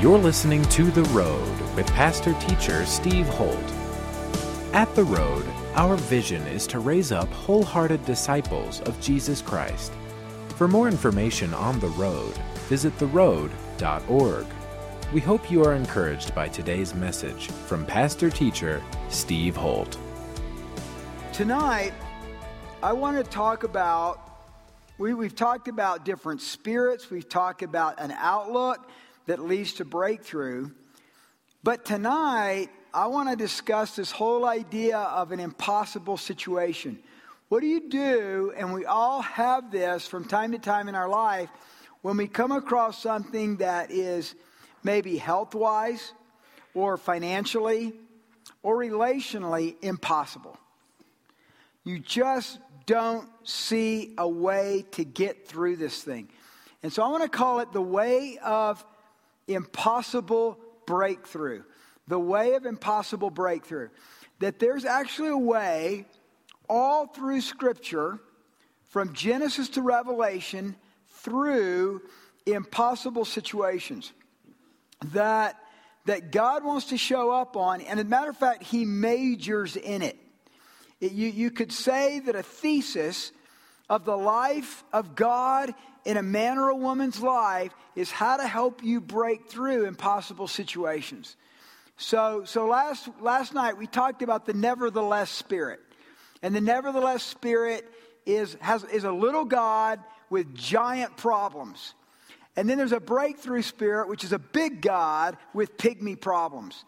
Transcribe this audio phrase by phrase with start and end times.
[0.00, 3.58] You're listening to The Road with pastor teacher Steve Holt.
[4.72, 5.44] At The Road,
[5.74, 9.92] our vision is to raise up wholehearted disciples of Jesus Christ.
[10.50, 12.32] For more information on The Road,
[12.68, 14.46] visit theroad.org.
[15.12, 19.98] We hope you are encouraged by today's message from pastor teacher Steve Holt.
[21.32, 21.92] Tonight,
[22.84, 24.46] I want to talk about,
[24.96, 28.88] we, we've talked about different spirits, we've talked about an outlook
[29.28, 30.70] that leads to breakthrough.
[31.62, 36.98] But tonight, I want to discuss this whole idea of an impossible situation.
[37.50, 41.10] What do you do, and we all have this from time to time in our
[41.10, 41.50] life,
[42.00, 44.34] when we come across something that is
[44.82, 46.14] maybe health wise,
[46.74, 47.92] or financially,
[48.62, 50.58] or relationally impossible?
[51.84, 56.30] You just don't see a way to get through this thing.
[56.82, 58.82] And so I want to call it the way of
[59.48, 61.62] impossible breakthrough.
[62.06, 63.88] The way of impossible breakthrough.
[64.38, 66.06] That there's actually a way
[66.68, 68.20] all through Scripture,
[68.90, 70.76] from Genesis to Revelation,
[71.08, 72.02] through
[72.46, 74.12] impossible situations
[75.12, 75.56] that,
[76.06, 77.80] that God wants to show up on.
[77.80, 80.18] And as a matter of fact, He majors in it.
[81.00, 83.32] it you, you could say that a thesis
[83.88, 88.46] of the life of God in a man or a woman's life is how to
[88.46, 91.36] help you break through impossible situations.
[91.96, 95.80] So, so last, last night we talked about the nevertheless spirit.
[96.42, 97.90] And the nevertheless spirit
[98.24, 100.00] is, has, is a little God
[100.30, 101.94] with giant problems.
[102.56, 106.84] And then there's a breakthrough spirit, which is a big God with pygmy problems.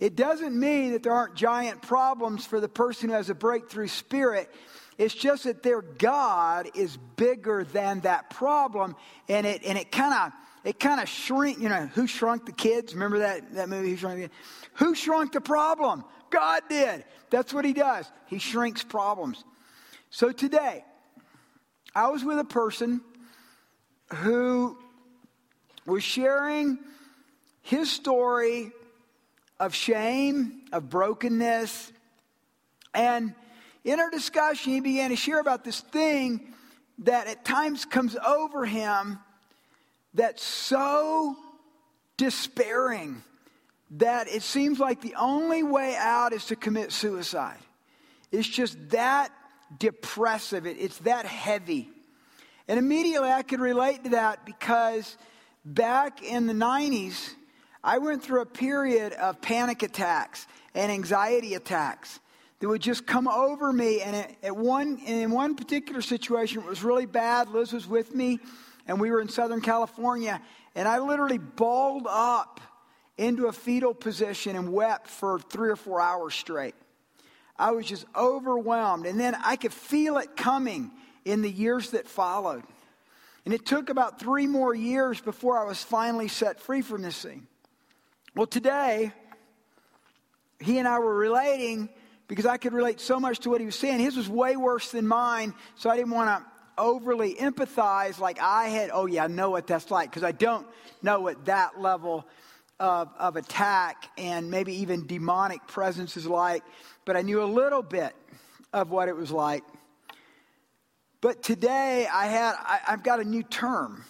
[0.00, 3.88] It doesn't mean that there aren't giant problems for the person who has a breakthrough
[3.88, 4.48] spirit.
[4.98, 8.96] It's just that their God is bigger than that problem,
[9.28, 10.32] and it and it kind of
[10.64, 11.60] it kind of shrink.
[11.60, 12.94] You know, who shrunk the kids?
[12.94, 13.90] Remember that that movie?
[13.90, 14.30] Who shrunk the,
[14.74, 16.04] Who shrunk the problem?
[16.30, 17.04] God did.
[17.30, 18.10] That's what He does.
[18.26, 19.44] He shrinks problems.
[20.10, 20.84] So today,
[21.94, 23.00] I was with a person
[24.14, 24.76] who
[25.86, 26.78] was sharing
[27.62, 28.72] his story
[29.60, 31.92] of shame, of brokenness,
[32.94, 33.34] and
[33.84, 36.54] in our discussion, he began to share about this thing
[37.00, 39.18] that at times comes over him
[40.14, 41.36] that's so
[42.16, 43.22] despairing
[43.92, 47.58] that it seems like the only way out is to commit suicide.
[48.30, 49.32] It's just that
[49.78, 51.88] depressive, it, it's that heavy.
[52.66, 55.16] And immediately I could relate to that because
[55.64, 57.32] back in the 90s,
[57.82, 62.20] I went through a period of panic attacks and anxiety attacks
[62.60, 64.00] that would just come over me.
[64.00, 67.48] And at one, in one particular situation, it was really bad.
[67.50, 68.40] Liz was with me,
[68.86, 70.40] and we were in Southern California,
[70.74, 72.60] and I literally balled up
[73.16, 76.74] into a fetal position and wept for three or four hours straight.
[77.58, 79.06] I was just overwhelmed.
[79.06, 80.92] And then I could feel it coming
[81.24, 82.62] in the years that followed.
[83.44, 87.20] And it took about three more years before I was finally set free from this
[87.20, 87.46] thing.
[88.36, 89.10] Well, today,
[90.60, 91.88] he and I were relating
[92.28, 94.00] because I could relate so much to what he was saying.
[94.00, 96.50] His was way worse than mine, so I didn't want to
[96.80, 98.90] overly empathize like I had.
[98.92, 100.66] Oh, yeah, I know what that's like because I don't
[101.02, 102.26] know what that level
[102.78, 106.62] of, of attack and maybe even demonic presence is like,
[107.04, 108.14] but I knew a little bit
[108.72, 109.64] of what it was like.
[111.20, 114.04] But today I had I, have got a new term.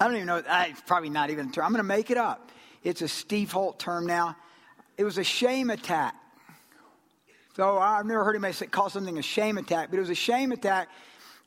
[0.00, 0.42] I don't even know.
[0.44, 1.64] It's probably not even a term.
[1.64, 2.50] I'm going to make it up.
[2.82, 4.36] It's a Steve Holt term now.
[4.98, 6.16] It was a shame attack.
[7.56, 10.52] So I've never heard anybody call something a shame attack, but it was a shame
[10.52, 10.88] attack.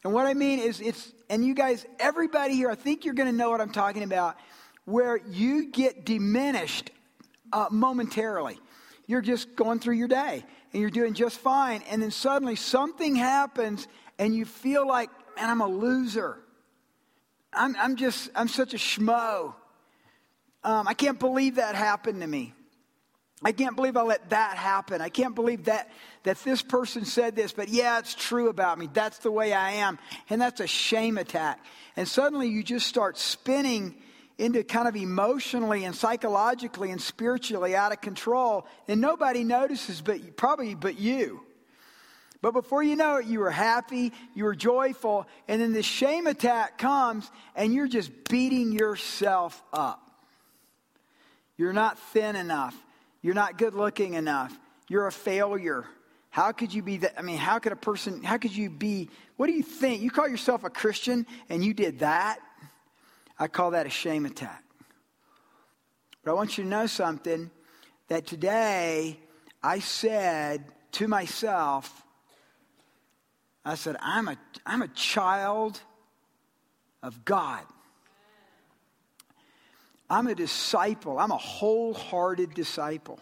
[0.03, 3.29] And what I mean is, it's, and you guys, everybody here, I think you're going
[3.29, 4.37] to know what I'm talking about,
[4.85, 6.91] where you get diminished
[7.51, 8.59] uh, momentarily.
[9.07, 10.43] You're just going through your day
[10.73, 11.81] and you're doing just fine.
[11.89, 13.87] And then suddenly something happens
[14.19, 16.37] and you feel like, man, I'm a loser.
[17.51, 19.55] I'm, I'm just, I'm such a schmo.
[20.63, 22.53] Um, I can't believe that happened to me.
[23.45, 25.01] I can't believe I let that happen.
[25.01, 25.91] I can't believe that
[26.23, 28.89] that this person said this, but yeah, it's true about me.
[28.91, 29.99] That's the way I am.
[30.31, 31.63] And that's a shame attack.
[31.95, 33.93] And suddenly you just start spinning
[34.39, 38.65] into kind of emotionally and psychologically and spiritually out of control.
[38.87, 41.41] And nobody notices but probably but you.
[42.41, 46.25] But before you know it, you were happy, you were joyful, and then this shame
[46.25, 50.01] attack comes and you're just beating yourself up.
[51.57, 52.75] You're not thin enough.
[53.25, 54.55] You're not good looking enough.
[54.87, 55.85] You're a failure.
[56.29, 57.15] How could you be that?
[57.17, 60.03] I mean, how could a person, how could you be, what do you think?
[60.03, 62.37] You call yourself a Christian and you did that?
[63.39, 64.63] I call that a shame attack.
[66.23, 67.49] But I want you to know something
[68.09, 69.17] that today
[69.63, 72.03] I said to myself,
[73.65, 74.37] I said, I'm a,
[74.67, 75.81] I'm a child
[77.01, 77.63] of God.
[80.09, 81.17] I'm a disciple.
[81.17, 83.19] I'm a wholehearted disciple.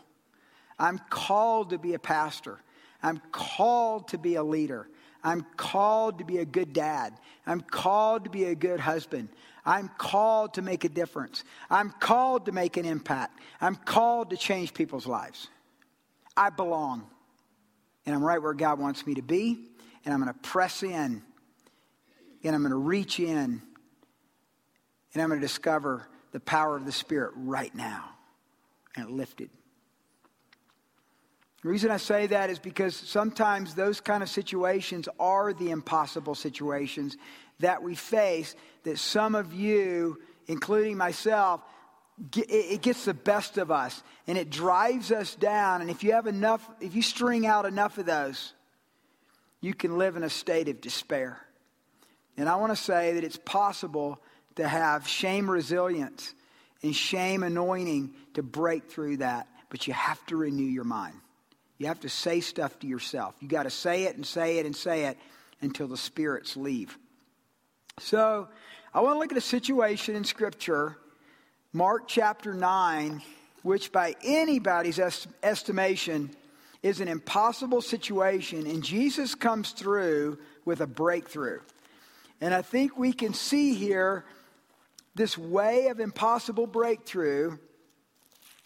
[0.77, 2.59] I'm called to be a pastor.
[3.01, 4.87] I'm called to be a leader.
[5.23, 7.13] I'm called to be a good dad.
[7.45, 9.29] I'm called to be a good husband.
[9.65, 11.45] I'm called to make a difference.
[11.69, 13.39] I'm called to make an impact.
[13.61, 15.47] I'm called to change people's lives.
[16.35, 17.07] I belong.
[18.05, 19.69] And I'm right where God wants me to be.
[20.03, 21.21] And I'm going to press in.
[22.43, 23.61] And I'm going to reach in.
[25.13, 28.09] And I'm going to discover the power of the Spirit right now.
[28.95, 29.49] And lifted.
[31.63, 36.35] The reason I say that is because sometimes those kind of situations are the impossible
[36.35, 37.15] situations
[37.59, 41.61] that we face that some of you, including myself,
[42.35, 45.81] it gets the best of us and it drives us down.
[45.81, 48.53] And if you have enough, if you string out enough of those,
[49.61, 51.39] you can live in a state of despair.
[52.35, 54.19] And I want to say that it's possible
[54.55, 56.33] to have shame resilience
[56.81, 61.15] and shame anointing to break through that, but you have to renew your mind.
[61.77, 63.35] You have to say stuff to yourself.
[63.39, 65.17] You got to say it and say it and say it
[65.61, 66.97] until the spirits leave.
[67.99, 68.47] So,
[68.93, 70.97] I want to look at a situation in Scripture,
[71.71, 73.21] Mark chapter 9,
[73.63, 76.29] which by anybody's est- estimation
[76.83, 81.59] is an impossible situation, and Jesus comes through with a breakthrough.
[82.41, 84.25] And I think we can see here
[85.15, 87.57] this way of impossible breakthrough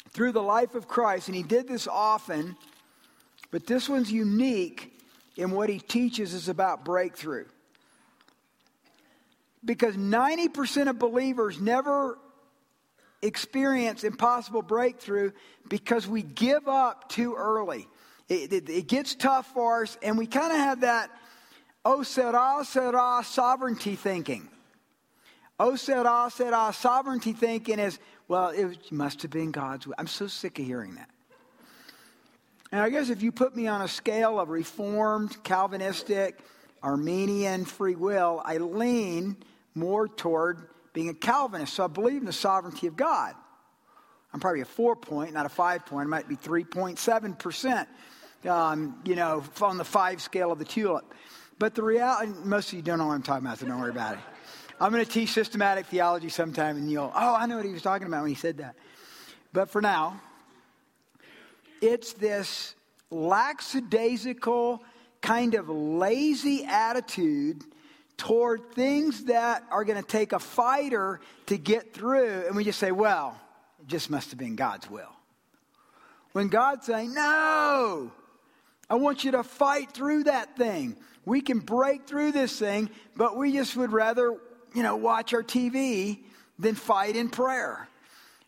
[0.10, 2.56] through the life of Christ, and he did this often.
[3.52, 5.00] But this one's unique
[5.36, 7.46] in what he teaches is about breakthrough.
[9.64, 12.18] Because 90% of believers never
[13.22, 15.32] experience impossible breakthrough
[15.68, 17.88] because we give up too early.
[18.30, 21.10] It, it, it gets tough for us, and we kind of have that
[21.86, 24.50] oh, sera, sera sovereignty thinking.
[25.60, 29.96] Oh, said ah, said sera sovereignty thinking is, well, it must have been God's will.
[29.98, 31.10] I'm so sick of hearing that.
[32.72, 36.38] And I guess if you put me on a scale of Reformed, Calvinistic,
[36.84, 39.38] Arminian free will, I lean
[39.74, 41.74] more toward being a Calvinist.
[41.74, 43.34] So I believe in the sovereignty of God.
[44.34, 46.08] I'm probably a four point, not a five point.
[46.08, 47.88] I might be 3.7%,
[48.50, 51.14] um, you know, on the five scale of the tulip.
[51.58, 53.90] But the reality, most of you don't know what I'm talking about, so don't worry
[53.90, 54.20] about it.
[54.80, 57.82] I'm going to teach systematic theology sometime, and you'll, oh, I know what he was
[57.82, 58.76] talking about when he said that.
[59.52, 60.22] But for now,
[61.82, 62.76] it's this
[63.10, 64.84] lackadaisical,
[65.22, 67.64] kind of lazy attitude
[68.18, 72.46] toward things that are going to take a fighter to get through.
[72.46, 73.40] And we just say, well,
[73.80, 75.12] it just must have been God's will.
[76.34, 78.12] When God's saying, no,
[78.90, 80.98] I want you to fight through that thing.
[81.26, 84.38] We can break through this thing, but we just would rather,
[84.74, 86.20] you know, watch our TV
[86.60, 87.88] than fight in prayer.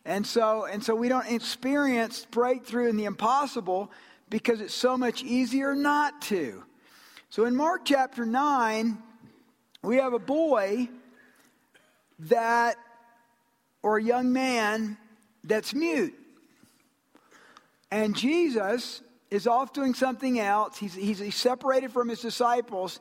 [0.04, 3.90] And so, and so we don't experience breakthrough in the impossible
[4.30, 6.64] because it's so much easier not to.
[7.28, 8.98] So in Mark chapter 9,
[9.82, 10.88] we have a boy
[12.20, 12.76] that,
[13.82, 14.96] or a young man
[15.44, 16.14] that's mute.
[17.90, 20.76] And Jesus is off doing something else.
[20.78, 23.00] He's, he's, he's separated from his disciples.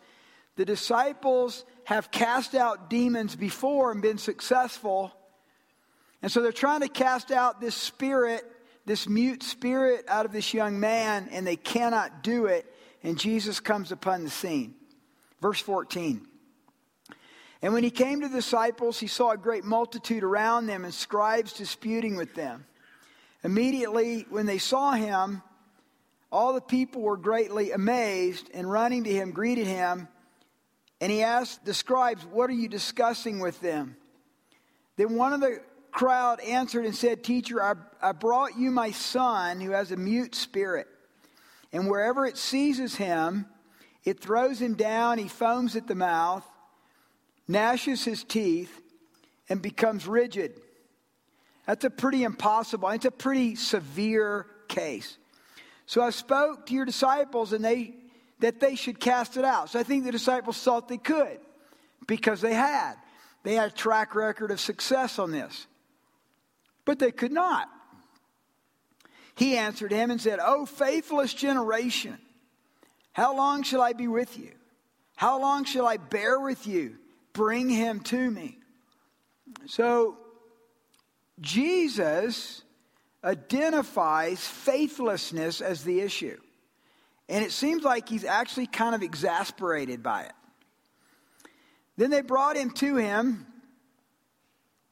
[0.55, 5.11] The disciples have cast out demons before and been successful.
[6.21, 8.43] And so they're trying to cast out this spirit,
[8.85, 12.71] this mute spirit out of this young man, and they cannot do it.
[13.01, 14.75] And Jesus comes upon the scene.
[15.41, 16.27] Verse 14.
[17.63, 20.93] And when he came to the disciples, he saw a great multitude around them and
[20.93, 22.67] scribes disputing with them.
[23.43, 25.41] Immediately, when they saw him,
[26.31, 30.07] all the people were greatly amazed and running to him greeted him.
[31.01, 33.95] And he asked the scribes, What are you discussing with them?
[34.97, 39.61] Then one of the crowd answered and said, Teacher, I, I brought you my son
[39.61, 40.87] who has a mute spirit.
[41.71, 43.45] And wherever it seizes him,
[44.03, 46.45] it throws him down, he foams at the mouth,
[47.47, 48.81] gnashes his teeth,
[49.49, 50.59] and becomes rigid.
[51.65, 55.17] That's a pretty impossible, it's a pretty severe case.
[55.85, 57.95] So I spoke to your disciples and they
[58.39, 59.69] that they should cast it out.
[59.69, 61.39] So I think the disciples thought they could
[62.07, 62.95] because they had.
[63.43, 65.67] They had a track record of success on this
[66.89, 67.69] but they could not.
[69.35, 72.17] He answered him and said, O faithless generation,
[73.11, 74.53] how long shall I be with you?
[75.15, 76.95] How long shall I bear with you?
[77.33, 78.57] Bring him to me.
[79.67, 80.17] So,
[81.39, 82.63] Jesus
[83.23, 86.39] identifies faithlessness as the issue.
[87.29, 90.33] And it seems like he's actually kind of exasperated by it.
[91.95, 93.45] Then they brought him to him.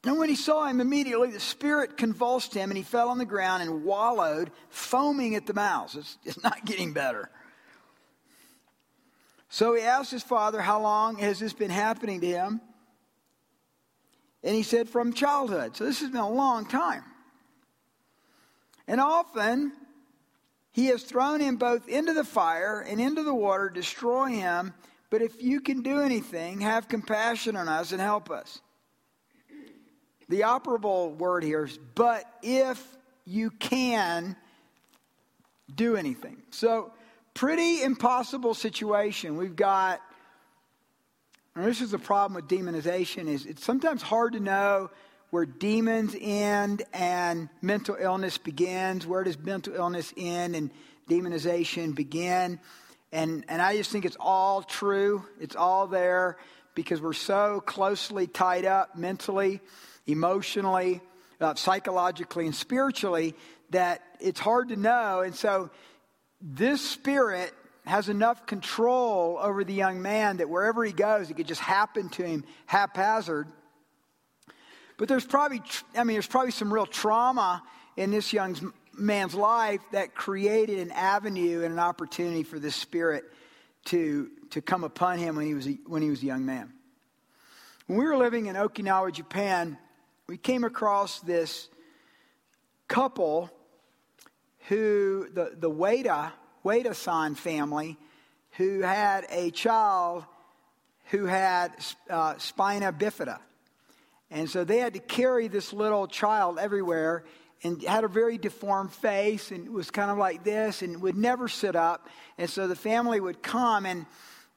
[0.04, 3.24] And when he saw him, immediately the spirit convulsed him and he fell on the
[3.24, 5.96] ground and wallowed, foaming at the mouth.
[5.96, 7.28] It's, it's not getting better.
[9.48, 12.60] So he asked his father, How long has this been happening to him?
[14.44, 15.76] And he said, From childhood.
[15.76, 17.02] So this has been a long time.
[18.86, 19.72] And often
[20.72, 24.74] he has thrown him both into the fire and into the water, destroy him.
[25.10, 28.60] But if you can do anything, have compassion on us and help us.
[30.28, 32.84] The operable word here is, but if
[33.24, 34.36] you can
[35.74, 36.42] do anything.
[36.50, 36.92] So,
[37.34, 39.36] pretty impossible situation.
[39.36, 40.00] We've got,
[41.54, 44.90] and this is the problem with demonization, is it's sometimes hard to know
[45.30, 49.06] where demons end and mental illness begins.
[49.06, 50.70] Where does mental illness end and
[51.08, 52.60] demonization begin?
[53.12, 55.24] And, and I just think it's all true.
[55.40, 56.38] It's all there
[56.74, 59.60] because we're so closely tied up mentally,
[60.06, 61.00] emotionally,
[61.40, 63.34] uh, psychologically, and spiritually
[63.70, 65.20] that it's hard to know.
[65.20, 65.70] And so
[66.40, 67.52] this spirit
[67.84, 72.08] has enough control over the young man that wherever he goes, it could just happen
[72.10, 73.48] to him haphazard
[74.98, 75.62] but there's probably,
[75.96, 77.62] I mean, there's probably some real trauma
[77.96, 83.24] in this young man's life that created an avenue and an opportunity for this spirit
[83.86, 86.72] to, to come upon him when he, was a, when he was a young man.
[87.86, 89.78] When we were living in Okinawa, Japan,
[90.26, 91.68] we came across this
[92.88, 93.50] couple
[94.66, 96.32] who, the, the Wada,
[96.64, 97.96] Wada san family,
[98.52, 100.24] who had a child
[101.10, 101.72] who had
[102.10, 103.38] uh, spina bifida.
[104.30, 107.24] And so they had to carry this little child everywhere
[107.62, 111.48] and had a very deformed face and was kind of like this and would never
[111.48, 112.08] sit up.
[112.36, 113.86] And so the family would come.
[113.86, 114.06] And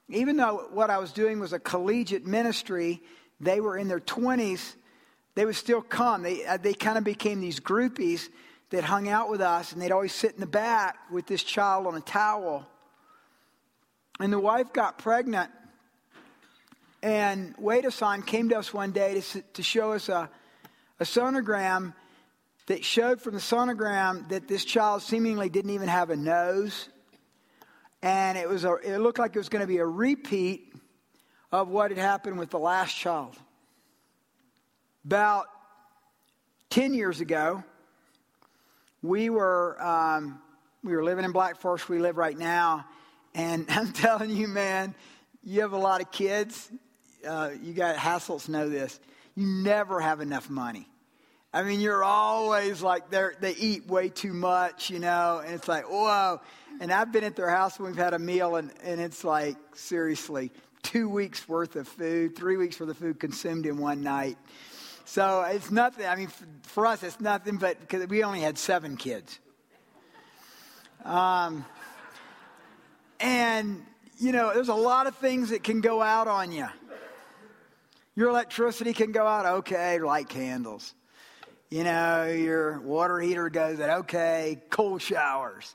[0.08, 3.02] even though what I was doing was a collegiate ministry,
[3.40, 4.74] they were in their 20s,
[5.34, 6.22] they would still come.
[6.22, 8.28] They, uh, they kind of became these groupies
[8.70, 11.86] that hung out with us, and they'd always sit in the back with this child
[11.86, 12.66] on a towel.
[14.20, 15.50] And the wife got pregnant
[17.02, 20.30] and Wade-san came to us one day to, to show us a,
[21.00, 21.94] a sonogram
[22.66, 26.88] that showed from the sonogram that this child seemingly didn't even have a nose.
[28.02, 30.72] And it, was a, it looked like it was going to be a repeat
[31.50, 33.36] of what had happened with the last child.
[35.04, 35.46] About
[36.70, 37.64] 10 years ago,
[39.02, 40.40] we were, um,
[40.84, 42.86] we were living in Black Forest, we live right now.
[43.34, 44.94] And I'm telling you, man,
[45.42, 46.70] you have a lot of kids
[47.26, 48.98] uh, you got Hassels know this.
[49.34, 50.88] You never have enough money.
[51.54, 55.68] I mean, you're always like they they eat way too much, you know, and it's
[55.68, 56.40] like whoa.
[56.80, 59.56] And I've been at their house when we've had a meal, and and it's like
[59.74, 60.50] seriously
[60.82, 64.38] two weeks worth of food, three weeks worth of food consumed in one night.
[65.04, 66.06] So it's nothing.
[66.06, 67.58] I mean, for, for us, it's nothing.
[67.58, 69.38] But because we only had seven kids,
[71.04, 71.66] um,
[73.20, 73.84] and
[74.18, 76.68] you know, there's a lot of things that can go out on you.
[78.14, 80.94] Your electricity can go out, okay, light candles.
[81.70, 85.74] You know, your water heater goes out, okay, cold showers.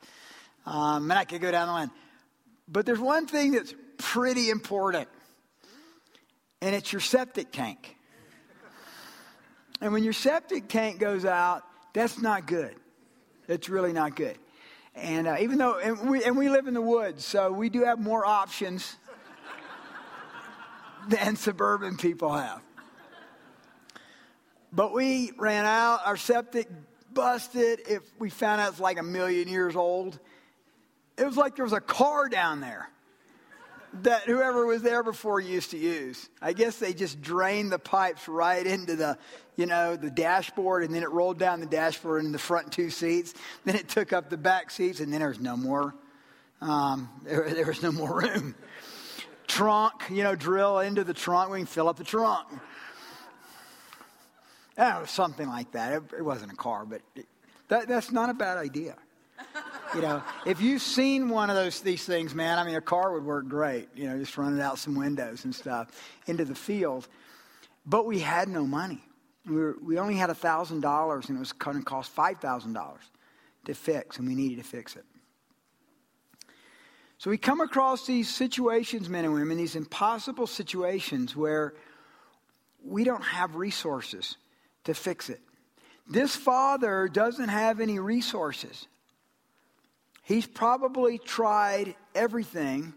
[0.65, 1.91] Um, and I could go down the line.
[2.67, 5.07] But there's one thing that's pretty important,
[6.61, 7.95] and it's your septic tank.
[9.81, 11.63] And when your septic tank goes out,
[11.93, 12.75] that's not good.
[13.47, 14.37] It's really not good.
[14.93, 17.85] And uh, even though, and we, and we live in the woods, so we do
[17.85, 18.97] have more options
[21.07, 22.61] than suburban people have.
[24.71, 26.67] But we ran out, our septic
[27.13, 27.81] busted.
[27.87, 30.19] If we found out it's like a million years old,
[31.17, 32.89] it was like there was a car down there
[34.03, 36.29] that whoever was there before used to use.
[36.41, 39.17] I guess they just drained the pipes right into the,
[39.55, 42.89] you know, the dashboard, and then it rolled down the dashboard in the front two
[42.89, 43.33] seats.
[43.63, 45.95] Then it took up the back seats, and then there was no more.
[46.61, 48.55] Um, there, there was no more room
[49.57, 51.51] trunk, you know, drill into the trunk.
[51.51, 52.47] We can fill up the trunk.
[54.77, 55.93] Oh, something like that.
[55.93, 57.25] It, it wasn't a car, but it,
[57.69, 58.95] that, that's not a bad idea.
[59.95, 63.13] You know, if you've seen one of those these things, man, I mean, a car
[63.13, 63.87] would work great.
[63.95, 65.89] You know, just running out some windows and stuff
[66.27, 67.07] into the field.
[67.85, 69.01] But we had no money.
[69.45, 72.73] We, were, we only had thousand dollars, and it was going to cost five thousand
[72.73, 73.03] dollars
[73.65, 75.05] to fix, and we needed to fix it.
[77.19, 81.73] So we come across these situations, men and women, these impossible situations where
[82.83, 84.37] we don't have resources
[84.83, 85.41] to fix it.
[86.09, 88.87] this father doesn't have any resources.
[90.23, 92.93] He's probably tried everything.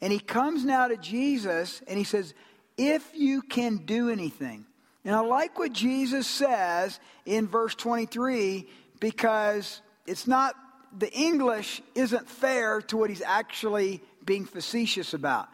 [0.00, 2.34] And he comes now to Jesus and he says,
[2.76, 4.66] If you can do anything.
[5.04, 8.66] And I like what Jesus says in verse 23
[9.00, 10.54] because it's not,
[10.96, 15.48] the English isn't fair to what he's actually being facetious about.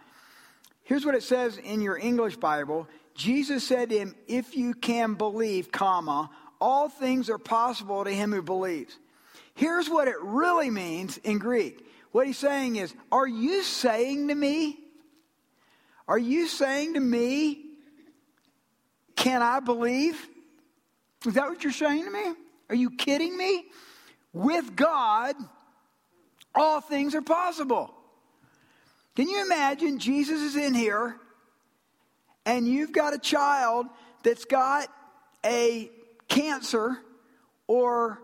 [0.82, 5.14] Here's what it says in your English Bible Jesus said to him, If you can
[5.14, 8.96] believe, comma, all things are possible to him who believes.
[9.54, 11.86] Here's what it really means in Greek.
[12.10, 14.78] What he's saying is, Are you saying to me,
[16.06, 17.64] are you saying to me,
[19.16, 20.28] can I believe?
[21.26, 22.34] Is that what you're saying to me?
[22.68, 23.64] Are you kidding me?
[24.34, 25.36] With God,
[26.54, 27.94] all things are possible.
[29.16, 31.16] Can you imagine Jesus is in here
[32.44, 33.86] and you've got a child
[34.24, 34.88] that's got
[35.46, 35.88] a
[36.28, 36.98] cancer
[37.68, 38.20] or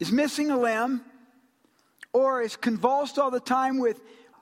[0.00, 1.02] is missing a limb
[2.12, 4.00] or is convulsed all the time with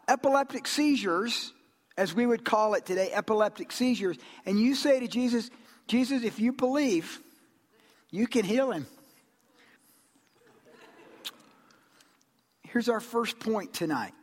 [0.08, 1.52] epileptic seizures,
[1.96, 4.16] as we would call it today, epileptic seizures,
[4.46, 5.50] and you say to Jesus,
[5.86, 7.20] Jesus, if you believe,
[8.10, 8.86] you can heal him.
[12.74, 14.14] Here's our first point tonight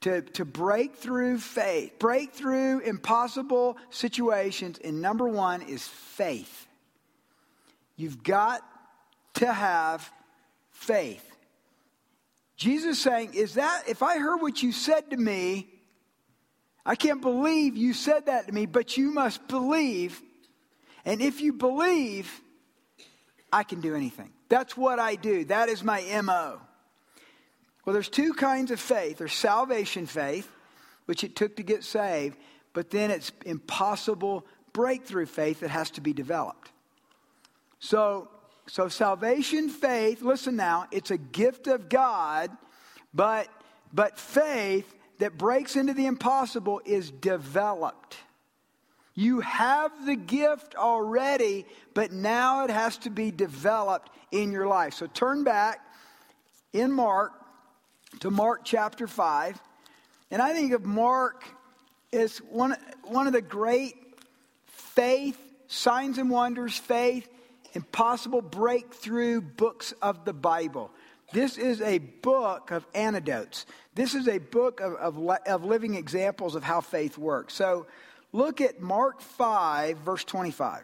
[0.00, 4.80] to, to break through faith, break through impossible situations.
[4.82, 6.66] And number one is faith.
[7.94, 8.62] You've got
[9.34, 10.12] to have
[10.72, 11.24] faith.
[12.56, 15.68] Jesus saying, Is that, if I heard what you said to me,
[16.84, 20.20] I can't believe you said that to me, but you must believe.
[21.04, 22.28] And if you believe,
[23.52, 24.32] I can do anything.
[24.48, 25.44] That's what I do.
[25.44, 26.58] That is my MO.
[27.84, 30.50] Well, there's two kinds of faith there's salvation faith,
[31.06, 32.36] which it took to get saved,
[32.72, 36.70] but then it's impossible breakthrough faith that has to be developed.
[37.80, 38.28] So,
[38.66, 42.50] so salvation faith, listen now, it's a gift of God,
[43.12, 43.48] but
[43.92, 48.16] but faith that breaks into the impossible is developed.
[49.14, 54.94] You have the gift already, but now it has to be developed in your life.
[54.94, 55.80] So turn back
[56.72, 57.32] in Mark
[58.20, 59.60] to Mark chapter 5.
[60.30, 61.44] And I think of Mark
[62.12, 63.94] as one, one of the great
[64.66, 67.28] faith, signs and wonders, faith,
[67.74, 70.90] impossible breakthrough books of the Bible.
[71.32, 73.64] This is a book of antidotes.
[73.94, 77.54] This is a book of, of, of, living examples of how faith works.
[77.54, 77.86] So
[78.32, 80.82] look at Mark 5, verse 25.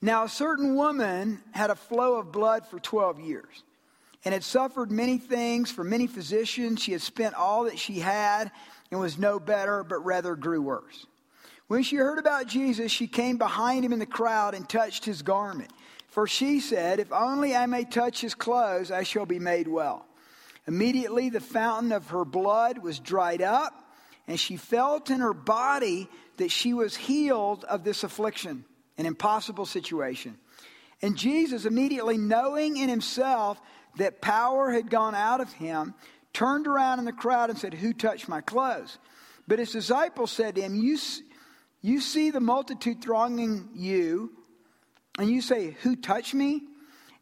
[0.00, 3.64] Now, a certain woman had a flow of blood for 12 years
[4.24, 6.82] and had suffered many things from many physicians.
[6.82, 8.50] She had spent all that she had
[8.90, 11.06] and was no better, but rather grew worse.
[11.66, 15.22] When she heard about Jesus, she came behind him in the crowd and touched his
[15.22, 15.70] garment.
[16.08, 20.06] For she said, If only I may touch his clothes, I shall be made well.
[20.66, 23.74] Immediately the fountain of her blood was dried up,
[24.26, 28.64] and she felt in her body that she was healed of this affliction,
[28.96, 30.38] an impossible situation.
[31.02, 33.60] And Jesus, immediately knowing in himself
[33.96, 35.94] that power had gone out of him,
[36.32, 38.98] turned around in the crowd and said, Who touched my clothes?
[39.46, 40.98] But his disciples said to him, You,
[41.80, 44.32] you see the multitude thronging you,
[45.18, 46.62] and you say, Who touched me?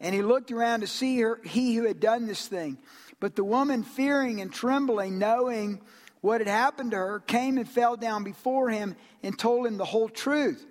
[0.01, 2.79] And he looked around to see her, he who had done this thing.
[3.21, 5.81] But the woman, fearing and trembling, knowing
[6.23, 9.85] what had happened to her, came and fell down before him and told him the
[9.85, 10.67] whole truth.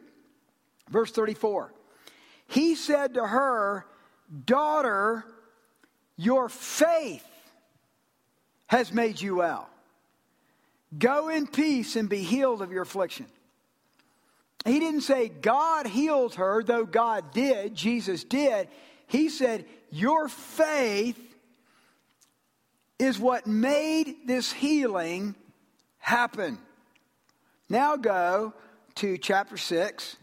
[0.90, 1.74] Verse 34
[2.48, 3.86] He said to her,
[4.46, 5.26] Daughter,
[6.22, 7.26] your faith
[8.68, 9.68] has made you well.
[10.96, 13.26] Go in peace and be healed of your affliction.
[14.64, 18.68] He didn't say God healed her, though God did, Jesus did.
[19.08, 21.20] He said, Your faith
[23.00, 25.34] is what made this healing
[25.98, 26.60] happen.
[27.68, 28.54] Now go
[28.96, 30.18] to chapter 6,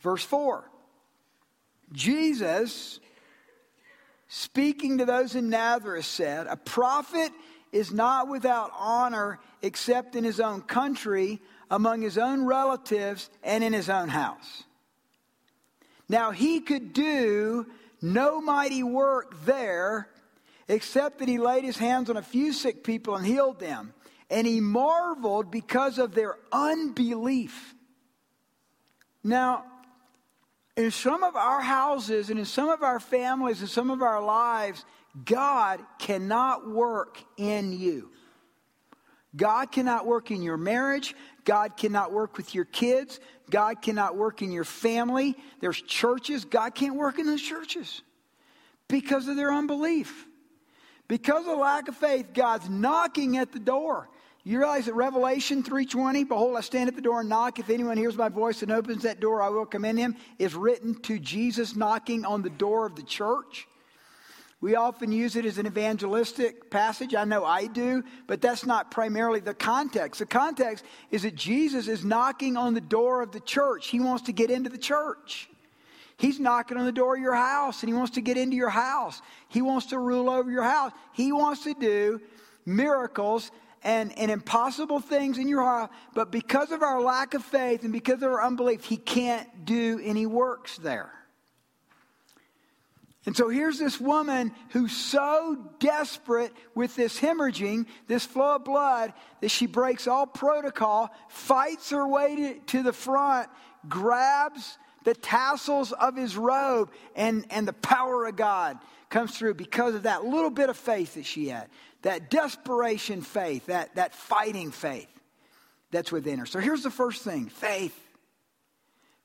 [0.00, 0.64] verse 4.
[1.92, 3.00] Jesus
[4.32, 7.32] speaking to those in Nazareth, said, A prophet
[7.72, 13.72] is not without honor except in his own country, among his own relatives, and in
[13.72, 14.62] his own house.
[16.08, 17.66] Now he could do
[18.00, 20.08] no mighty work there
[20.68, 23.92] except that he laid his hands on a few sick people and healed them.
[24.30, 27.74] And he marveled because of their unbelief.
[29.24, 29.64] Now,
[30.76, 34.22] in some of our houses and in some of our families and some of our
[34.22, 34.84] lives,
[35.24, 38.10] God cannot work in you.
[39.36, 41.14] God cannot work in your marriage.
[41.44, 43.20] God cannot work with your kids.
[43.48, 45.36] God cannot work in your family.
[45.60, 46.44] There's churches.
[46.44, 48.02] God can't work in those churches
[48.88, 50.26] because of their unbelief.
[51.08, 54.08] Because of lack of faith, God's knocking at the door.
[54.50, 57.60] You realize that Revelation 3:20, behold, I stand at the door and knock.
[57.60, 60.56] If anyone hears my voice and opens that door, I will come in him, is
[60.56, 63.68] written to Jesus knocking on the door of the church.
[64.60, 67.14] We often use it as an evangelistic passage.
[67.14, 70.18] I know I do, but that's not primarily the context.
[70.18, 73.86] The context is that Jesus is knocking on the door of the church.
[73.86, 75.48] He wants to get into the church.
[76.16, 78.68] He's knocking on the door of your house and he wants to get into your
[78.68, 79.22] house.
[79.46, 80.90] He wants to rule over your house.
[81.12, 82.20] He wants to do
[82.66, 87.82] miracles and, and impossible things in your heart, but because of our lack of faith
[87.82, 91.10] and because of our unbelief, he can't do any works there.
[93.26, 99.12] And so here's this woman who's so desperate with this hemorrhaging, this flow of blood,
[99.40, 103.48] that she breaks all protocol, fights her way to, to the front,
[103.88, 108.78] grabs the tassels of his robe, and, and the power of God
[109.10, 111.68] comes through because of that little bit of faith that she had,
[112.02, 115.08] that desperation faith, that, that fighting faith
[115.90, 116.46] that's within her.
[116.46, 117.98] So here's the first thing faith.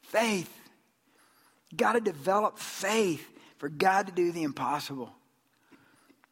[0.01, 0.51] Faith.
[1.75, 5.11] Got to develop faith for God to do the impossible.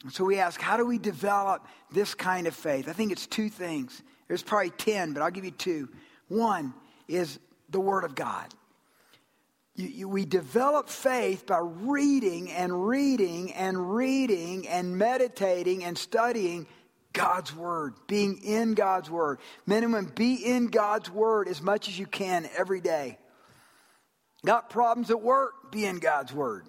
[0.04, 2.88] And So we ask, how do we develop this kind of faith?
[2.88, 4.04] I think it's two things.
[4.28, 5.90] There's probably 10, but I'll give you two.
[6.28, 6.74] One
[7.08, 8.54] is the Word of God.
[9.76, 16.68] You, you, we develop faith by reading and reading and reading and meditating and studying
[17.12, 19.40] God's Word, being in God's Word.
[19.66, 23.18] Men and women, be in God's Word as much as you can every day.
[24.46, 25.72] Got problems at work?
[25.72, 26.66] Be in God's Word.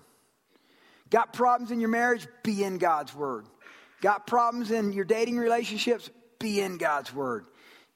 [1.10, 2.26] Got problems in your marriage?
[2.42, 3.46] Be in God's Word.
[4.00, 6.10] Got problems in your dating relationships?
[6.38, 7.46] Be in God's Word.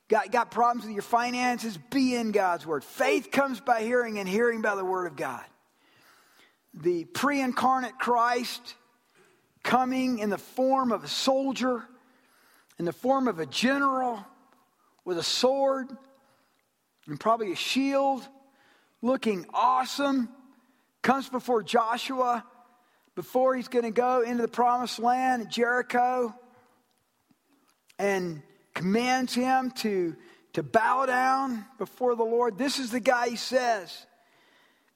[0.09, 1.79] Got, got problems with your finances?
[1.91, 2.83] Be in God's Word.
[2.83, 5.45] Faith comes by hearing, and hearing by the Word of God.
[6.75, 8.75] The pre incarnate Christ
[9.63, 11.85] coming in the form of a soldier,
[12.79, 14.25] in the form of a general
[15.05, 15.89] with a sword
[17.07, 18.27] and probably a shield,
[19.03, 20.29] looking awesome,
[21.03, 22.45] comes before Joshua
[23.15, 26.33] before he's going to go into the promised land, Jericho,
[27.99, 28.43] and
[28.75, 30.17] commands him to,
[30.53, 32.59] to bow down before the Lord.
[32.59, 34.07] This is the guy he says.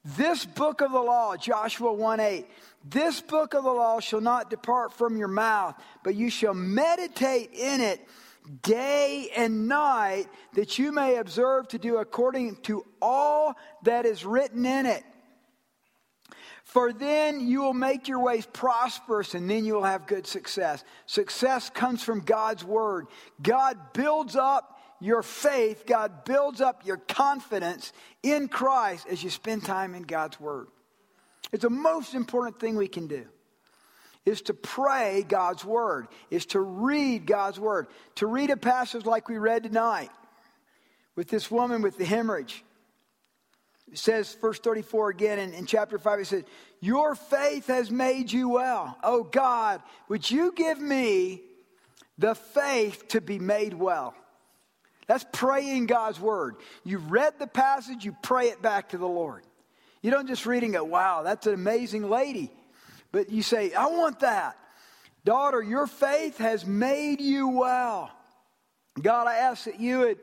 [0.05, 2.47] This book of the law, Joshua 1 8,
[2.85, 7.53] this book of the law shall not depart from your mouth, but you shall meditate
[7.53, 8.01] in it
[8.63, 13.55] day and night, that you may observe to do according to all
[13.85, 15.05] that is written in it.
[16.65, 20.85] For then you will make your ways prosperous and then you will have good success.
[21.07, 23.07] Success comes from God's word.
[23.43, 29.65] God builds up your faith, God builds up your confidence in Christ as you spend
[29.65, 30.69] time in God's word.
[31.53, 33.27] It's the most important thing we can do
[34.25, 39.29] is to pray God's word, is to read God's word, to read a passage like
[39.29, 40.11] we read tonight
[41.17, 42.65] with this woman with the hemorrhage.
[43.95, 46.45] Says, verse 34 again in, in chapter 5, it says,
[46.81, 48.97] Your faith has made you well.
[49.03, 51.43] Oh God, would you give me
[52.19, 54.15] the faith to be made well?
[55.07, 56.57] That's praying God's word.
[56.85, 59.45] You read the passage, you pray it back to the Lord.
[60.01, 62.51] You don't just read and go, wow, that's an amazing lady.
[63.13, 64.57] But you say, I want that.
[65.25, 68.11] Daughter, your faith has made you well.
[69.01, 70.19] God, I ask that you would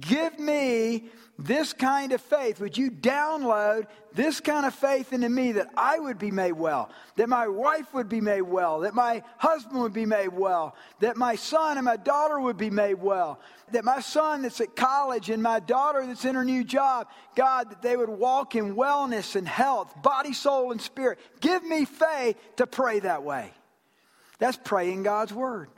[0.00, 2.60] give me this kind of faith?
[2.60, 6.90] Would you download this kind of faith into me that I would be made well,
[7.16, 11.16] that my wife would be made well, that my husband would be made well, that
[11.16, 13.38] my son and my daughter would be made well,
[13.70, 17.70] that my son that's at college and my daughter that's in her new job, God,
[17.70, 21.20] that they would walk in wellness and health, body, soul, and spirit.
[21.40, 23.52] Give me faith to pray that way.
[24.40, 25.68] That's praying God's word.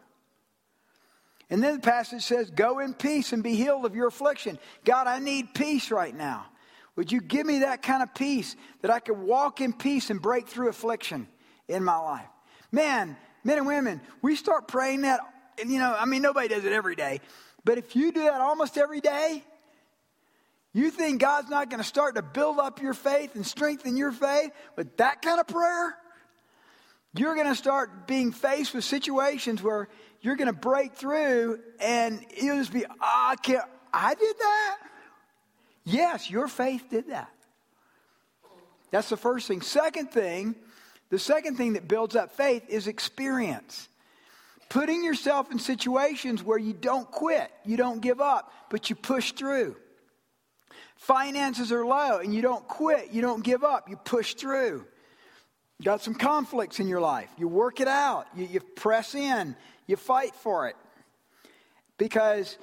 [1.51, 4.59] And then the passage says, Go in peace and be healed of your affliction.
[4.85, 6.47] God, I need peace right now.
[6.97, 10.21] Would you give me that kind of peace that I could walk in peace and
[10.21, 11.29] break through affliction
[11.69, 12.27] in my life?
[12.73, 15.21] Man, men and women, we start praying that,
[15.61, 17.21] and you know, I mean, nobody does it every day,
[17.65, 19.43] but if you do that almost every day,
[20.73, 24.13] you think God's not going to start to build up your faith and strengthen your
[24.13, 25.97] faith with that kind of prayer?
[27.15, 29.89] You're going to start being faced with situations where
[30.21, 34.79] you're going to break through and you'll just be, oh, I can't, I did that?
[35.85, 37.31] Yes, your faith did that.
[38.91, 39.63] That's the first thing.
[39.63, 40.55] Second thing,
[41.11, 43.89] the second thing that builds up faith is experience.
[44.71, 49.33] putting yourself in situations where you don't quit, you don't give up, but you push
[49.33, 49.77] through.
[50.97, 54.87] Finances are low and you don't quit, you don't give up, you push through.
[55.79, 59.57] You got some conflicts in your life, you work it out, you, you press in,
[59.91, 60.77] you fight for it.
[61.99, 62.57] Because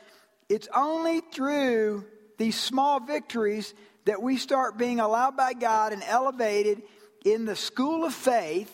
[0.50, 2.06] it's only through
[2.38, 3.74] these small victories
[4.06, 6.82] that we start being allowed by God and elevated
[7.26, 8.72] in the school of faith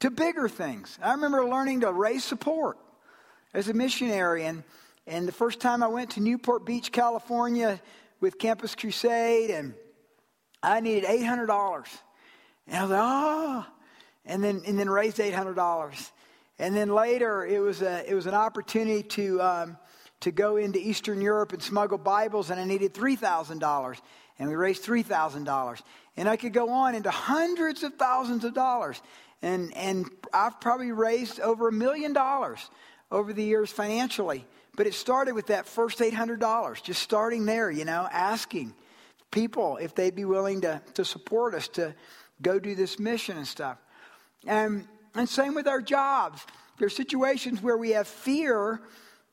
[0.00, 0.98] to bigger things.
[1.02, 2.78] I remember learning to raise support
[3.52, 4.44] as a missionary.
[4.44, 4.64] And,
[5.06, 7.80] and the first time I went to Newport Beach, California
[8.20, 9.74] with Campus Crusade, and
[10.62, 11.86] I needed $800.
[12.66, 13.66] And I was like, oh,
[14.24, 16.10] and then, and then raised $800.
[16.58, 19.78] And then later, it was, a, it was an opportunity to, um,
[20.20, 23.98] to go into Eastern Europe and smuggle Bibles, and I needed $3,000.
[24.38, 25.80] And we raised $3,000.
[26.16, 29.00] And I could go on into hundreds of thousands of dollars.
[29.42, 32.70] And, and I've probably raised over a million dollars
[33.10, 34.46] over the years financially.
[34.76, 38.74] But it started with that first $800, just starting there, you know, asking
[39.30, 41.94] people if they'd be willing to, to support us to
[42.42, 43.78] go do this mission and stuff.
[44.46, 44.86] And,
[45.16, 46.44] and same with our jobs.
[46.78, 48.80] There are situations where we have fear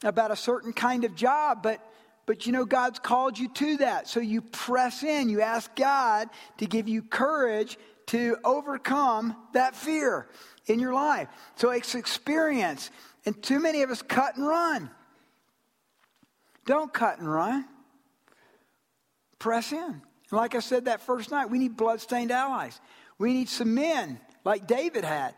[0.04, 1.80] about a certain kind of job, but
[2.26, 4.08] but you know, God's called you to that.
[4.08, 10.28] So you press in, you ask God to give you courage to overcome that fear
[10.68, 11.28] in your life.
[11.56, 12.92] So it's experience.
[13.26, 14.90] And too many of us cut and run.
[16.66, 17.66] Don't cut and run.
[19.40, 19.80] Press in.
[19.80, 22.80] And like I said that first night, we need bloodstained allies.
[23.18, 25.36] We need some men like David had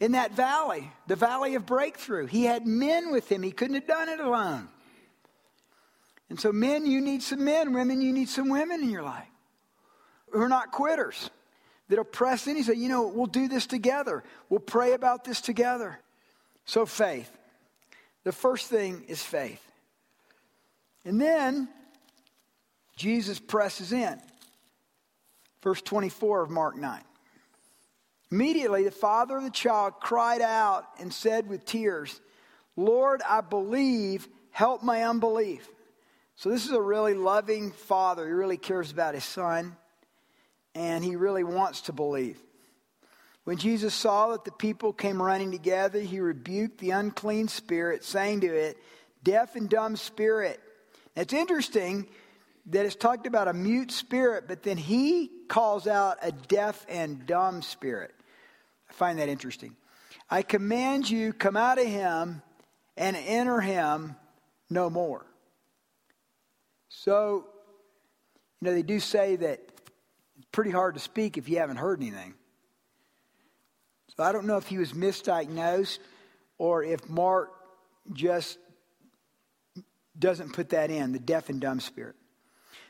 [0.00, 2.26] in that valley, the valley of breakthrough.
[2.26, 4.68] He had men with him, he couldn't have done it alone.
[6.28, 7.72] And so, men, you need some men.
[7.72, 9.28] Women, you need some women in your life
[10.32, 11.30] who are not quitters
[11.88, 12.56] that'll press in.
[12.56, 14.24] He said, you know, we'll do this together.
[14.48, 16.00] We'll pray about this together.
[16.64, 17.30] So faith.
[18.24, 19.62] The first thing is faith.
[21.04, 21.68] And then
[22.96, 24.20] Jesus presses in.
[25.62, 27.00] Verse 24 of Mark 9.
[28.30, 32.20] Immediately, the father of the child cried out and said with tears,
[32.76, 35.68] Lord, I believe, help my unbelief.
[36.34, 38.26] So, this is a really loving father.
[38.26, 39.76] He really cares about his son
[40.74, 42.38] and he really wants to believe.
[43.44, 48.40] When Jesus saw that the people came running together, he rebuked the unclean spirit, saying
[48.40, 48.76] to it,
[49.22, 50.60] Deaf and dumb spirit.
[51.14, 52.06] It's interesting
[52.66, 57.26] that it's talked about a mute spirit, but then he calls out a deaf and
[57.26, 58.12] dumb spirit.
[58.90, 59.76] I find that interesting.
[60.28, 62.42] I command you, come out of him
[62.96, 64.16] and enter him
[64.68, 65.24] no more.
[66.88, 67.46] So,
[68.60, 69.60] you know, they do say that
[70.36, 72.34] it's pretty hard to speak if you haven't heard anything.
[74.16, 75.98] So I don't know if he was misdiagnosed
[76.58, 77.50] or if Mark
[78.12, 78.58] just
[80.18, 82.16] doesn't put that in, the deaf and dumb spirit.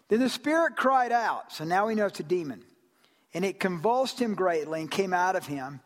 [0.09, 1.53] Then the spirit cried out.
[1.53, 2.63] So now we know it's a demon.
[3.35, 5.81] And it convulsed him greatly and came out of him.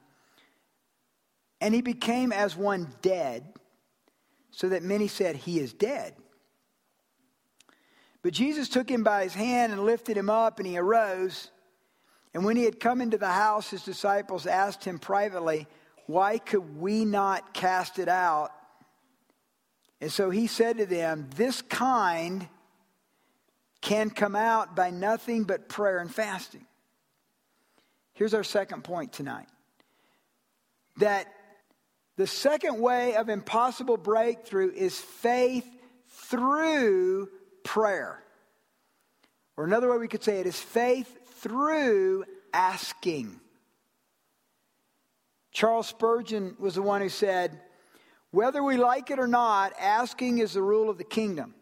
[1.61, 3.45] And he became as one dead,
[4.51, 6.15] so that many said, He is dead.
[8.23, 11.51] But Jesus took him by his hand and lifted him up, and he arose.
[12.33, 15.67] And when he had come into the house, his disciples asked him privately,
[16.07, 18.51] Why could we not cast it out?
[20.01, 22.49] And so he said to them, This kind
[23.81, 26.67] can come out by nothing but prayer and fasting.
[28.13, 29.49] Here's our second point tonight
[30.99, 31.27] that
[32.17, 35.67] the second way of impossible breakthrough is faith
[36.09, 37.29] through
[37.65, 38.23] prayer.
[39.57, 43.41] Or another way we could say it is faith through asking.
[45.53, 47.59] Charles Spurgeon was the one who said,
[48.31, 51.55] Whether we like it or not, asking is the rule of the kingdom.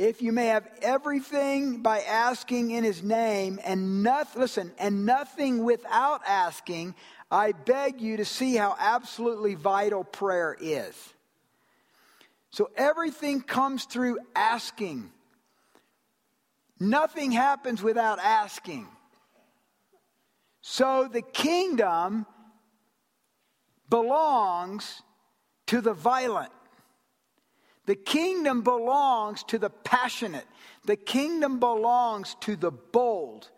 [0.00, 5.62] If you may have everything by asking in his name and nothing, listen, and nothing
[5.62, 6.94] without asking,
[7.30, 10.94] I beg you to see how absolutely vital prayer is.
[12.48, 15.10] So everything comes through asking.
[16.78, 18.88] Nothing happens without asking.
[20.62, 22.24] So the kingdom
[23.90, 25.02] belongs
[25.66, 26.52] to the violent.
[27.90, 30.46] The kingdom belongs to the passionate.
[30.84, 33.48] The kingdom belongs to the bold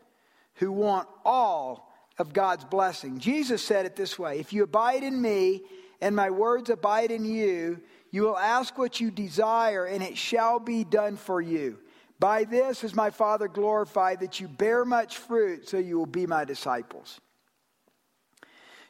[0.54, 3.18] who want all of God's blessing.
[3.18, 5.60] Jesus said it this way If you abide in me
[6.00, 10.58] and my words abide in you, you will ask what you desire, and it shall
[10.58, 11.76] be done for you.
[12.18, 16.26] By this is my Father glorified, that you bear much fruit, so you will be
[16.26, 17.20] my disciples.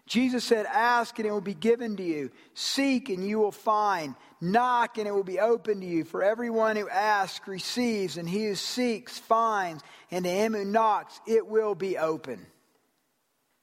[0.06, 2.30] Jesus said, Ask and it will be given to you.
[2.54, 4.14] Seek and you will find.
[4.40, 6.04] Knock and it will be open to you.
[6.04, 11.20] For everyone who asks receives, and he who seeks finds, and to him who knocks
[11.26, 12.46] it will be open.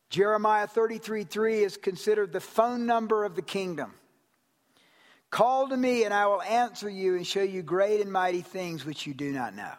[0.09, 3.93] Jeremiah 33 3 is considered the phone number of the kingdom.
[5.29, 8.85] Call to me, and I will answer you and show you great and mighty things
[8.85, 9.73] which you do not know.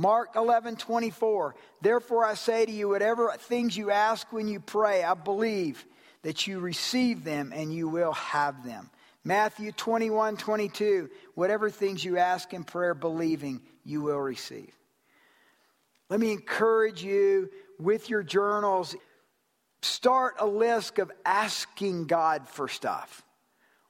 [0.00, 1.54] Mark 11, 24.
[1.82, 5.84] Therefore I say to you, whatever things you ask when you pray, I believe
[6.22, 8.88] that you receive them and you will have them.
[9.24, 11.10] Matthew 21, 22.
[11.34, 14.72] Whatever things you ask in prayer, believing, you will receive.
[16.08, 18.96] Let me encourage you with your journals,
[19.82, 23.22] start a list of asking God for stuff.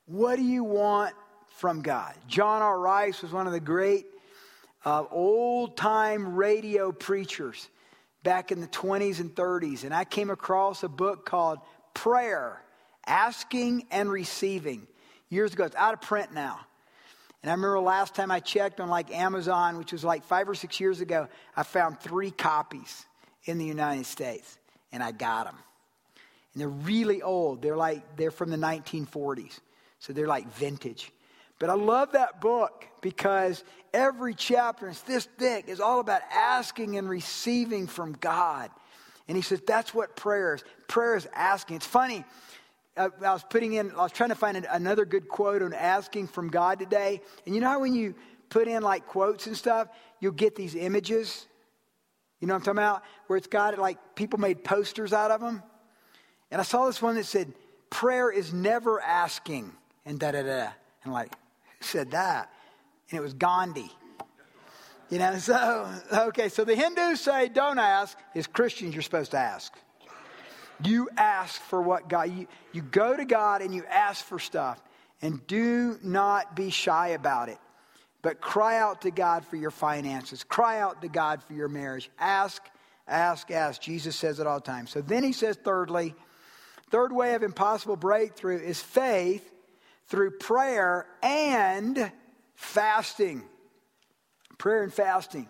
[0.06, 1.14] What do you want
[1.58, 2.14] from God?
[2.26, 2.80] John R.
[2.80, 4.06] Rice was one of the great
[4.84, 7.68] uh, old time radio preachers
[8.22, 9.84] back in the 20s and 30s.
[9.84, 11.58] And I came across a book called
[11.94, 12.62] Prayer
[13.06, 14.86] Asking and Receiving
[15.28, 15.64] years ago.
[15.64, 16.60] It's out of print now.
[17.42, 20.54] And I remember last time I checked on like Amazon, which was like five or
[20.54, 23.06] six years ago, I found three copies
[23.44, 24.58] in the United States.
[24.92, 25.56] And I got them.
[26.52, 27.62] And they're really old.
[27.62, 29.58] They're like, they're from the 1940s.
[30.00, 31.12] So they're like vintage.
[31.60, 33.62] But I love that book because
[33.94, 38.70] every chapter, it's this thick, is all about asking and receiving from God.
[39.28, 40.64] And he says that's what prayer is.
[40.88, 41.76] Prayer is asking.
[41.76, 42.24] It's funny.
[42.96, 45.72] I, I was putting in, I was trying to find an, another good quote on
[45.74, 47.20] asking from God today.
[47.46, 48.14] And you know how when you
[48.48, 51.46] put in like quotes and stuff, you'll get these images?
[52.40, 53.02] You know what I'm talking about?
[53.26, 55.62] Where it's got like people made posters out of them.
[56.50, 57.52] And I saw this one that said,
[57.90, 59.72] prayer is never asking
[60.06, 60.68] and da da da.
[61.04, 61.34] And like,
[61.80, 62.50] said that?
[63.10, 63.90] And it was Gandhi.
[65.10, 68.16] You know, so, okay, so the Hindus say don't ask.
[68.34, 69.74] As Christians, you're supposed to ask.
[70.84, 74.80] You ask for what God, you, you go to God and you ask for stuff.
[75.20, 77.58] And do not be shy about it,
[78.22, 80.44] but cry out to God for your finances.
[80.44, 82.08] Cry out to God for your marriage.
[82.18, 82.62] Ask,
[83.06, 83.82] ask, ask.
[83.82, 84.86] Jesus says it all the time.
[84.86, 86.14] So then he says, thirdly,
[86.90, 89.50] third way of impossible breakthrough is faith
[90.10, 92.10] through prayer and
[92.56, 93.44] fasting.
[94.58, 95.48] Prayer and fasting.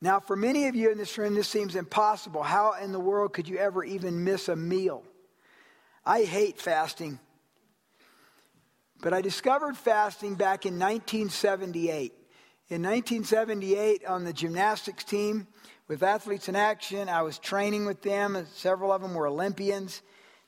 [0.00, 2.42] Now, for many of you in this room, this seems impossible.
[2.42, 5.04] How in the world could you ever even miss a meal?
[6.04, 7.20] I hate fasting.
[9.00, 12.12] But I discovered fasting back in 1978.
[12.68, 15.46] In 1978, on the gymnastics team
[15.86, 18.44] with Athletes in Action, I was training with them.
[18.54, 20.02] Several of them were Olympians.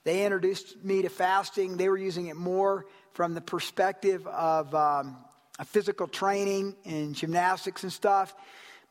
[0.04, 1.76] They introduced me to fasting.
[1.76, 5.16] They were using it more from the perspective of um,
[5.64, 8.34] physical training and gymnastics and stuff.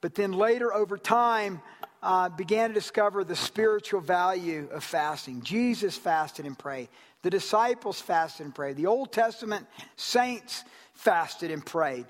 [0.01, 1.61] But then later, over time,
[2.01, 5.41] uh, began to discover the spiritual value of fasting.
[5.43, 6.89] Jesus fasted and prayed.
[7.21, 8.75] The disciples fasted and prayed.
[8.75, 12.05] The Old Testament saints fasted and prayed.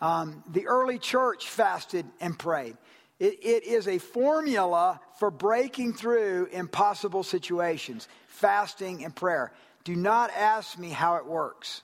[0.00, 2.76] Um, the early church fasted and prayed.
[3.24, 9.50] It, it is a formula for breaking through impossible situations fasting and prayer.
[9.84, 11.80] Do not ask me how it works.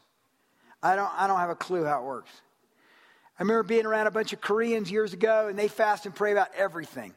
[0.83, 2.31] I don't, I don't have a clue how it works.
[3.39, 6.33] I remember being around a bunch of Koreans years ago, and they fast and pray
[6.33, 7.15] about everything.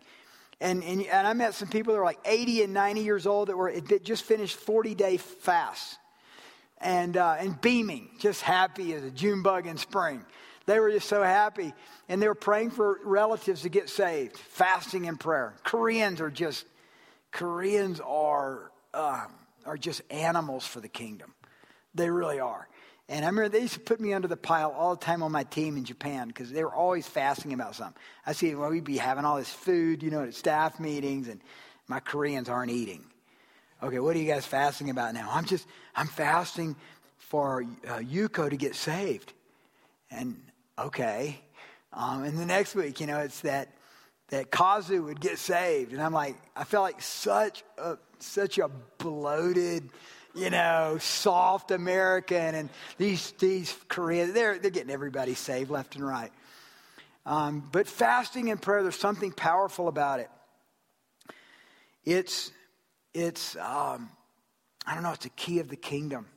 [0.62, 3.50] And, and, and I met some people that were like 80 and 90 years old
[3.50, 5.98] that were that just finished 40 day fasts
[6.80, 10.26] and, uh, and beaming, just happy as a June bug in spring.
[10.66, 11.74] They were just so happy.
[12.10, 15.56] And they were praying for relatives to get saved, fasting and prayer.
[15.64, 16.66] Koreans are just,
[17.32, 19.28] Koreans are, um,
[19.66, 21.34] are just animals for the kingdom.
[21.96, 22.68] They really are.
[23.10, 25.32] And I remember they used to put me under the pile all the time on
[25.32, 28.02] my team in Japan because they were always fasting about something.
[28.26, 31.42] I see, well, we'd be having all this food, you know, at staff meetings, and
[31.88, 33.04] my Koreans aren't eating.
[33.82, 35.30] Okay, what are you guys fasting about now?
[35.30, 36.78] I'm just, I'm fasting
[37.18, 39.34] for uh, Yuko to get saved.
[40.10, 40.40] And
[40.78, 41.40] okay.
[41.92, 43.70] Um, and the next week, you know, it's that
[44.30, 48.70] that Kazu would get saved, and I'm like, I felt like such a such a
[48.98, 49.90] bloated,
[50.34, 56.06] you know, soft American, and these these Koreans, they're they're getting everybody saved left and
[56.06, 56.32] right.
[57.26, 60.30] Um, but fasting and prayer, there's something powerful about it.
[62.04, 62.52] It's
[63.14, 64.10] it's um,
[64.86, 66.28] I don't know, it's a key of the kingdom.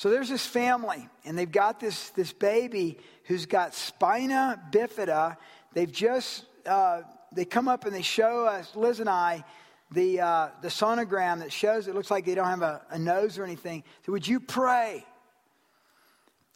[0.00, 5.36] So there's this family, and they've got this, this baby who's got spina bifida.
[5.74, 7.02] They've just, uh,
[7.34, 9.44] they come up and they show us, Liz and I,
[9.90, 13.36] the, uh, the sonogram that shows it looks like they don't have a, a nose
[13.36, 13.84] or anything.
[14.06, 15.04] So would you pray?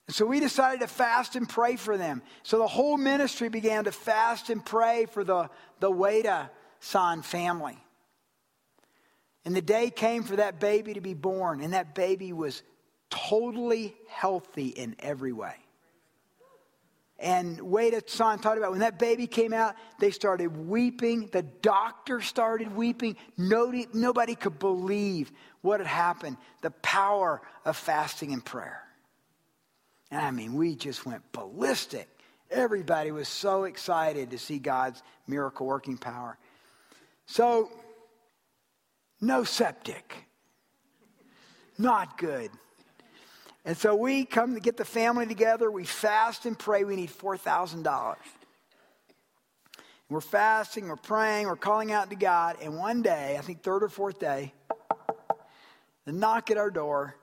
[0.08, 2.22] So we decided to fast and pray for them.
[2.44, 7.76] So the whole ministry began to fast and pray for the, the Wada San family.
[9.44, 12.62] And the day came for that baby to be born, and that baby was
[13.14, 15.54] totally healthy in every way.
[17.18, 21.28] And Wada San talked about when that baby came out, they started weeping.
[21.32, 23.16] The doctor started weeping.
[23.38, 25.30] Nobody, nobody could believe
[25.62, 28.82] what had happened the power of fasting and prayer.
[30.10, 32.08] And I mean, we just went ballistic.
[32.50, 36.36] Everybody was so excited to see God's miracle working power.
[37.26, 37.70] So,
[39.20, 40.14] no septic.
[41.78, 42.50] Not good.
[43.64, 45.70] And so we come to get the family together.
[45.70, 46.84] We fast and pray.
[46.84, 48.16] We need $4,000.
[50.10, 52.56] We're fasting, we're praying, we're calling out to God.
[52.60, 54.52] And one day, I think third or fourth day,
[56.04, 57.16] the knock at our door.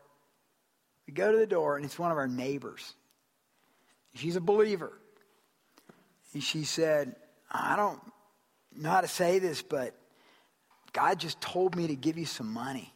[1.08, 2.96] We go to the door, and it's one of our neighbors.
[4.16, 4.92] She's a believer.
[6.34, 7.16] And she said,
[7.52, 8.00] I don't
[8.76, 9.96] know how to say this, but
[10.92, 12.94] God just told me to give you some money.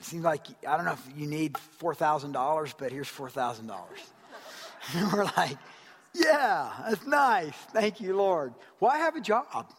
[0.00, 3.70] It seems like, I don't know if you need $4,000, but here's $4,000.
[4.94, 5.58] And we're like,
[6.14, 7.52] yeah, that's nice.
[7.74, 8.54] Thank you, Lord.
[8.78, 9.70] Why have a job?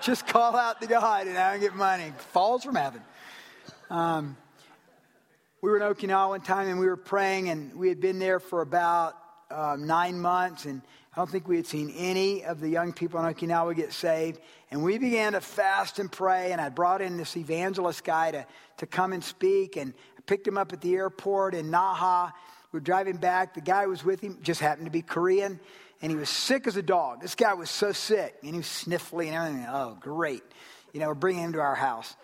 [0.00, 2.14] Just call out to God and I get money.
[2.32, 3.02] Falls from heaven.
[3.90, 4.38] Um,
[5.60, 8.40] we were in Okinawa one time and we were praying, and we had been there
[8.40, 9.16] for about
[9.50, 10.80] um, nine months, and
[11.12, 14.40] I don't think we had seen any of the young people in Okinawa get saved.
[14.70, 18.46] And we began to fast and pray, and I brought in this evangelist guy to,
[18.78, 22.32] to come and speak, and I picked him up at the airport in Naha.
[22.72, 23.54] We were driving back.
[23.54, 25.60] The guy was with him just happened to be Korean,
[26.02, 27.22] and he was sick as a dog.
[27.22, 29.66] This guy was so sick, and he was sniffly and everything.
[29.68, 30.42] Oh, great.
[30.92, 32.16] You know, we're bringing him to our house.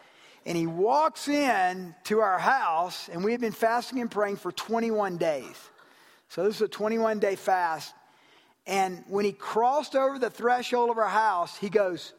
[0.44, 4.50] And he walks in to our house, and we had been fasting and praying for
[4.50, 5.54] 21 days.
[6.28, 7.94] So this is a 21 day fast.
[8.66, 12.12] And when he crossed over the threshold of our house, he goes,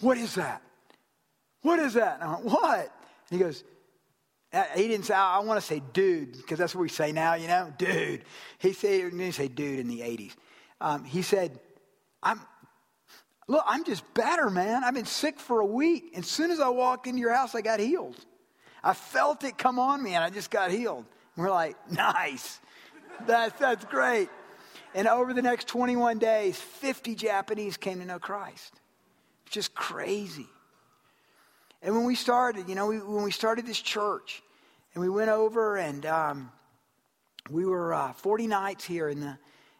[0.00, 0.62] What is that?
[1.62, 2.20] What is that?
[2.20, 2.80] And I went, What?
[3.30, 3.64] And he goes,
[4.54, 7.34] uh, he didn't say, I want to say dude, because that's what we say now,
[7.34, 8.24] you know, dude.
[8.58, 10.34] He said, he didn't say dude in the 80s.
[10.80, 11.58] Um, he said,
[12.22, 12.40] I'm,
[13.48, 14.84] look, I'm just better, man.
[14.84, 16.12] I've been sick for a week.
[16.14, 18.16] And as soon as I walked into your house, I got healed.
[18.84, 21.04] I felt it come on me and I just got healed.
[21.34, 22.60] And we're like, nice.
[23.26, 24.28] That's, that's great.
[24.94, 28.80] And over the next 21 days, 50 Japanese came to know Christ.
[29.54, 30.48] Just crazy.
[31.80, 34.42] And when we started, you know, we, when we started this church,
[34.94, 36.50] and we went over and um,
[37.48, 39.38] we were uh, 40 nights here in the,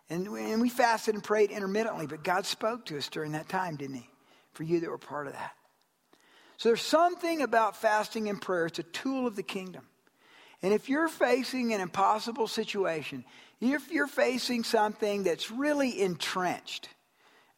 [0.09, 3.75] and, and we fasted and prayed intermittently, but God spoke to us during that time,
[3.75, 4.09] didn't He?
[4.53, 5.55] For you that were part of that.
[6.57, 8.67] So there's something about fasting and prayer.
[8.67, 9.89] It's a tool of the kingdom.
[10.63, 13.25] And if you're facing an impossible situation,
[13.61, 16.89] if you're facing something that's really entrenched,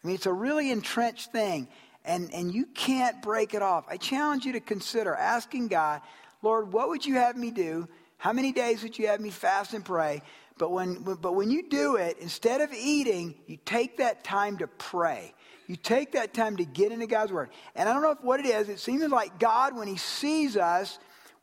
[0.02, 1.68] I mean, it's a really entrenched thing,
[2.07, 6.00] and, and you can't break it off, I challenge you to consider asking God,
[6.42, 7.88] Lord, what would you have me do?
[8.18, 10.22] How many days would you have me fast and pray?
[10.59, 14.66] But when, but when you do it, instead of eating, you take that time to
[14.66, 15.34] pray.
[15.66, 17.50] You take that time to get into God's Word.
[17.74, 20.57] And I don't know if what it is, it seems like God, when He sees
[20.57, 20.98] us,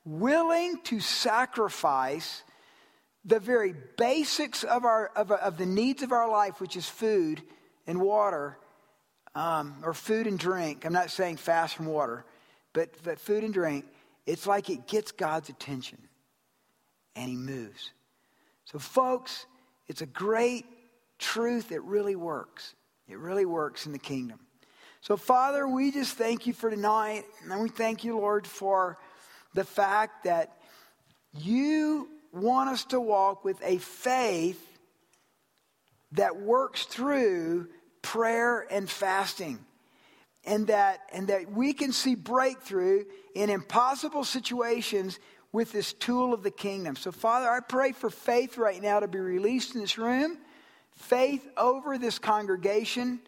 [0.06, 2.44] willing to sacrifice
[3.26, 7.42] the very basics of, our, of, of the needs of our life, which is food
[7.88, 8.58] and water,
[9.36, 10.86] um, or food and drink.
[10.86, 12.26] I'm not saying fast from water,
[12.74, 13.86] but, but food and drink.
[14.26, 15.98] It's like it gets God's attention
[17.16, 17.92] and He moves.
[18.66, 19.46] So, folks,
[19.88, 20.66] it's a great
[21.20, 21.72] truth.
[21.72, 22.76] It really works.
[23.08, 24.40] It really works in the kingdom.
[25.02, 27.26] So, Father, we just thank you for tonight.
[27.44, 28.98] And we thank you, Lord, for
[29.54, 30.58] the fact that
[31.38, 34.66] you want us to walk with a faith
[36.14, 37.68] that works through
[38.04, 39.58] prayer and fasting
[40.46, 45.20] and that and that we can see breakthrough in impossible situations
[45.52, 46.96] with this tool of the kingdom.
[46.96, 50.38] So Father, I pray for faith right now to be released in this room,
[50.96, 53.20] faith over this congregation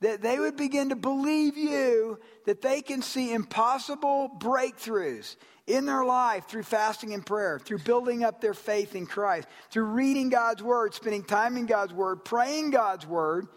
[0.00, 6.04] that they would begin to believe you that they can see impossible breakthroughs in their
[6.04, 10.62] life through fasting and prayer, through building up their faith in Christ, through reading God's
[10.62, 13.48] word, spending time in God's word, praying God's word.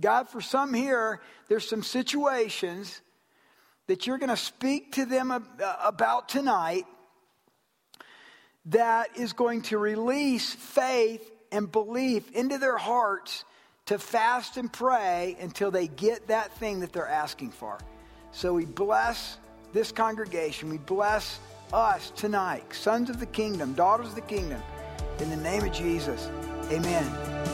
[0.00, 3.00] God, for some here, there's some situations
[3.86, 5.40] that you're going to speak to them uh,
[5.84, 6.84] about tonight
[8.66, 13.44] that is going to release faith and belief into their hearts
[13.86, 17.78] to fast and pray until they get that thing that they're asking for.
[18.32, 19.38] So we bless
[19.72, 20.70] this congregation.
[20.70, 21.38] We bless
[21.72, 24.62] us tonight, sons of the kingdom, daughters of the kingdom.
[25.20, 26.28] In the name of Jesus,
[26.70, 27.53] amen.